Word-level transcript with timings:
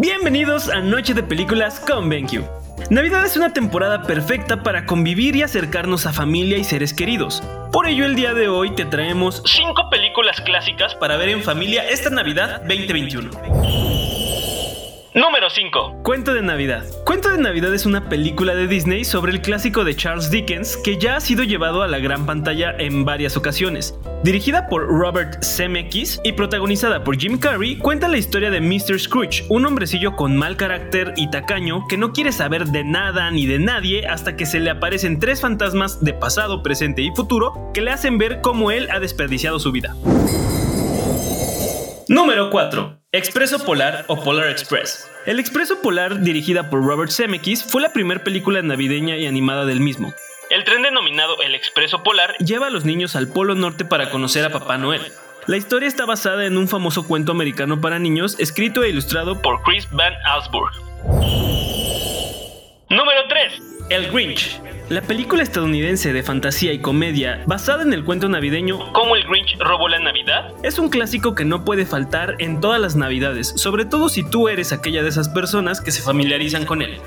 Bienvenidos 0.00 0.68
a 0.68 0.80
Noche 0.80 1.12
de 1.12 1.24
Películas 1.24 1.80
con 1.80 2.08
BenQ. 2.08 2.44
Navidad 2.88 3.26
es 3.26 3.36
una 3.36 3.52
temporada 3.52 4.04
perfecta 4.04 4.62
para 4.62 4.86
convivir 4.86 5.34
y 5.34 5.42
acercarnos 5.42 6.06
a 6.06 6.12
familia 6.12 6.56
y 6.56 6.62
seres 6.62 6.94
queridos. 6.94 7.42
Por 7.72 7.88
ello 7.88 8.04
el 8.04 8.14
día 8.14 8.32
de 8.32 8.46
hoy 8.46 8.72
te 8.76 8.84
traemos 8.84 9.42
5 9.44 9.90
películas 9.90 10.40
clásicas 10.42 10.94
para 10.94 11.16
ver 11.16 11.30
en 11.30 11.42
familia 11.42 11.82
esta 11.88 12.10
Navidad 12.10 12.60
2021. 12.60 14.07
Número 15.14 15.48
5. 15.48 16.02
Cuento 16.02 16.34
de 16.34 16.42
Navidad. 16.42 16.84
Cuento 17.06 17.30
de 17.30 17.38
Navidad 17.38 17.74
es 17.74 17.86
una 17.86 18.10
película 18.10 18.54
de 18.54 18.68
Disney 18.68 19.04
sobre 19.06 19.32
el 19.32 19.40
clásico 19.40 19.82
de 19.82 19.96
Charles 19.96 20.30
Dickens 20.30 20.76
que 20.76 20.98
ya 20.98 21.16
ha 21.16 21.20
sido 21.20 21.44
llevado 21.44 21.82
a 21.82 21.88
la 21.88 21.98
gran 21.98 22.26
pantalla 22.26 22.74
en 22.78 23.06
varias 23.06 23.34
ocasiones. 23.34 23.98
Dirigida 24.22 24.68
por 24.68 24.86
Robert 24.86 25.42
Zemeckis 25.42 26.20
y 26.24 26.32
protagonizada 26.32 27.04
por 27.04 27.16
Jim 27.16 27.38
Carrey, 27.38 27.78
cuenta 27.78 28.06
la 28.06 28.18
historia 28.18 28.50
de 28.50 28.60
Mr. 28.60 29.00
Scrooge, 29.00 29.46
un 29.48 29.64
hombrecillo 29.64 30.14
con 30.14 30.36
mal 30.36 30.58
carácter 30.58 31.14
y 31.16 31.30
tacaño 31.30 31.86
que 31.88 31.96
no 31.96 32.12
quiere 32.12 32.30
saber 32.30 32.66
de 32.66 32.84
nada 32.84 33.30
ni 33.30 33.46
de 33.46 33.58
nadie 33.58 34.06
hasta 34.06 34.36
que 34.36 34.44
se 34.44 34.60
le 34.60 34.68
aparecen 34.68 35.20
tres 35.20 35.40
fantasmas 35.40 36.04
de 36.04 36.12
pasado, 36.12 36.62
presente 36.62 37.00
y 37.00 37.12
futuro 37.16 37.70
que 37.72 37.80
le 37.80 37.92
hacen 37.92 38.18
ver 38.18 38.42
cómo 38.42 38.70
él 38.70 38.88
ha 38.90 39.00
desperdiciado 39.00 39.58
su 39.58 39.72
vida. 39.72 39.96
Número 42.08 42.50
4. 42.50 42.97
Expreso 43.10 43.64
Polar 43.64 44.04
o 44.08 44.22
Polar 44.22 44.50
Express. 44.50 45.10
El 45.24 45.40
Expreso 45.40 45.80
Polar, 45.80 46.20
dirigida 46.20 46.68
por 46.68 46.84
Robert 46.84 47.10
Zemeckis, 47.10 47.64
fue 47.64 47.80
la 47.80 47.94
primera 47.94 48.22
película 48.22 48.60
navideña 48.60 49.16
y 49.16 49.26
animada 49.26 49.64
del 49.64 49.80
mismo. 49.80 50.12
El 50.50 50.64
tren 50.64 50.82
denominado 50.82 51.40
el 51.40 51.54
Expreso 51.54 52.02
Polar 52.02 52.36
lleva 52.36 52.66
a 52.66 52.70
los 52.70 52.84
niños 52.84 53.16
al 53.16 53.28
Polo 53.28 53.54
Norte 53.54 53.86
para 53.86 54.10
conocer 54.10 54.44
a 54.44 54.50
Papá 54.50 54.76
Noel. 54.76 55.00
La 55.46 55.56
historia 55.56 55.88
está 55.88 56.04
basada 56.04 56.44
en 56.44 56.58
un 56.58 56.68
famoso 56.68 57.06
cuento 57.06 57.32
americano 57.32 57.80
para 57.80 57.98
niños 57.98 58.38
escrito 58.38 58.84
e 58.84 58.90
ilustrado 58.90 59.40
por 59.40 59.62
Chris 59.62 59.88
Van 59.90 60.12
Allsburg. 60.26 60.74
Número 62.90 63.26
3. 63.26 63.77
El 63.90 64.10
Grinch. 64.10 64.60
La 64.90 65.00
película 65.00 65.42
estadounidense 65.42 66.12
de 66.12 66.22
fantasía 66.22 66.74
y 66.74 66.78
comedia, 66.78 67.42
basada 67.46 67.82
en 67.82 67.94
el 67.94 68.04
cuento 68.04 68.28
navideño 68.28 68.92
¿Cómo 68.92 69.16
el 69.16 69.24
Grinch 69.24 69.56
robó 69.58 69.88
la 69.88 69.98
Navidad? 69.98 70.52
Es 70.62 70.78
un 70.78 70.90
clásico 70.90 71.34
que 71.34 71.46
no 71.46 71.64
puede 71.64 71.86
faltar 71.86 72.36
en 72.38 72.60
todas 72.60 72.80
las 72.82 72.96
Navidades, 72.96 73.48
sobre 73.56 73.86
todo 73.86 74.10
si 74.10 74.28
tú 74.28 74.48
eres 74.48 74.72
aquella 74.72 75.02
de 75.02 75.08
esas 75.08 75.30
personas 75.30 75.80
que 75.80 75.90
se 75.90 76.02
familiarizan 76.02 76.66
con 76.66 76.82
él. 76.82 77.00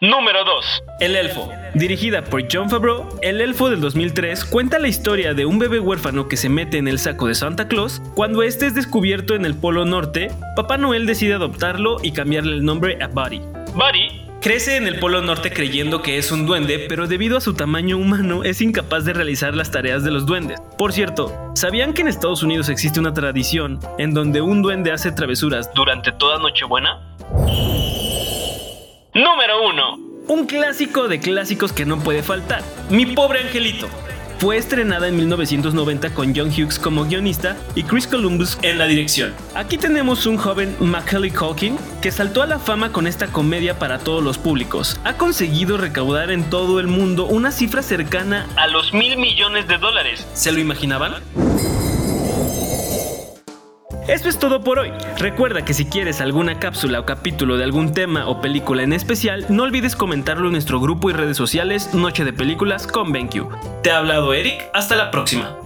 Número 0.00 0.44
2. 0.44 0.82
El 1.00 1.16
Elfo. 1.16 1.50
Dirigida 1.74 2.24
por 2.24 2.44
John 2.50 2.70
Favreau, 2.70 3.06
El 3.20 3.42
Elfo 3.42 3.68
del 3.68 3.82
2003 3.82 4.46
cuenta 4.46 4.78
la 4.78 4.88
historia 4.88 5.34
de 5.34 5.44
un 5.44 5.58
bebé 5.58 5.78
huérfano 5.78 6.28
que 6.28 6.38
se 6.38 6.48
mete 6.48 6.78
en 6.78 6.88
el 6.88 6.98
saco 6.98 7.26
de 7.26 7.34
Santa 7.34 7.68
Claus. 7.68 8.00
Cuando 8.14 8.42
este 8.42 8.66
es 8.66 8.74
descubierto 8.74 9.34
en 9.34 9.44
el 9.44 9.54
Polo 9.54 9.84
Norte, 9.84 10.30
Papá 10.56 10.78
Noel 10.78 11.04
decide 11.04 11.34
adoptarlo 11.34 11.98
y 12.02 12.12
cambiarle 12.12 12.54
el 12.54 12.64
nombre 12.64 12.96
a 13.02 13.08
Buddy. 13.08 13.40
Buddy 13.74 14.27
Crece 14.40 14.76
en 14.76 14.86
el 14.86 15.00
Polo 15.00 15.20
Norte 15.20 15.50
creyendo 15.50 16.00
que 16.00 16.16
es 16.16 16.30
un 16.30 16.46
duende, 16.46 16.86
pero 16.88 17.08
debido 17.08 17.36
a 17.36 17.40
su 17.40 17.54
tamaño 17.54 17.98
humano 17.98 18.44
es 18.44 18.60
incapaz 18.60 19.04
de 19.04 19.12
realizar 19.12 19.56
las 19.56 19.72
tareas 19.72 20.04
de 20.04 20.12
los 20.12 20.26
duendes. 20.26 20.60
Por 20.78 20.92
cierto, 20.92 21.50
¿sabían 21.56 21.92
que 21.92 22.02
en 22.02 22.08
Estados 22.08 22.44
Unidos 22.44 22.68
existe 22.68 23.00
una 23.00 23.12
tradición 23.12 23.80
en 23.98 24.14
donde 24.14 24.40
un 24.40 24.62
duende 24.62 24.92
hace 24.92 25.10
travesuras 25.10 25.74
durante 25.74 26.12
toda 26.12 26.38
Nochebuena? 26.38 27.16
Número 29.12 29.68
1. 29.70 29.98
Un 30.28 30.46
clásico 30.46 31.08
de 31.08 31.18
clásicos 31.18 31.72
que 31.72 31.84
no 31.84 31.98
puede 31.98 32.22
faltar. 32.22 32.62
Mi 32.90 33.06
pobre 33.06 33.40
angelito. 33.40 33.88
Fue 34.38 34.56
estrenada 34.56 35.08
en 35.08 35.16
1990 35.16 36.14
con 36.14 36.32
John 36.34 36.48
Hughes 36.48 36.78
como 36.78 37.04
guionista 37.04 37.56
y 37.74 37.82
Chris 37.82 38.06
Columbus 38.06 38.56
en 38.62 38.78
la 38.78 38.86
dirección. 38.86 39.34
Aquí 39.56 39.78
tenemos 39.78 40.26
un 40.26 40.36
joven 40.36 40.76
Macaulay 40.78 41.32
Culkin 41.32 41.76
que 42.00 42.12
saltó 42.12 42.42
a 42.42 42.46
la 42.46 42.60
fama 42.60 42.92
con 42.92 43.08
esta 43.08 43.26
comedia 43.26 43.80
para 43.80 43.98
todos 43.98 44.22
los 44.22 44.38
públicos. 44.38 45.00
Ha 45.02 45.14
conseguido 45.14 45.76
recaudar 45.76 46.30
en 46.30 46.48
todo 46.50 46.78
el 46.78 46.86
mundo 46.86 47.26
una 47.26 47.50
cifra 47.50 47.82
cercana 47.82 48.46
a 48.54 48.68
los 48.68 48.94
mil 48.94 49.16
millones 49.16 49.66
de 49.66 49.76
dólares. 49.76 50.24
¿Se 50.34 50.52
lo 50.52 50.60
imaginaban? 50.60 51.14
Esto 54.08 54.30
es 54.30 54.38
todo 54.38 54.64
por 54.64 54.78
hoy. 54.78 54.90
Recuerda 55.18 55.66
que 55.66 55.74
si 55.74 55.84
quieres 55.84 56.22
alguna 56.22 56.58
cápsula 56.58 56.98
o 57.00 57.04
capítulo 57.04 57.58
de 57.58 57.64
algún 57.64 57.92
tema 57.92 58.26
o 58.26 58.40
película 58.40 58.82
en 58.82 58.94
especial, 58.94 59.44
no 59.50 59.64
olvides 59.64 59.96
comentarlo 59.96 60.46
en 60.46 60.52
nuestro 60.52 60.80
grupo 60.80 61.10
y 61.10 61.12
redes 61.12 61.36
sociales 61.36 61.92
Noche 61.92 62.24
de 62.24 62.32
Películas 62.32 62.86
con 62.86 63.12
BenQ. 63.12 63.82
Te 63.82 63.90
ha 63.90 63.98
hablado 63.98 64.32
Eric, 64.32 64.70
hasta 64.72 64.96
la 64.96 65.10
próxima. 65.10 65.58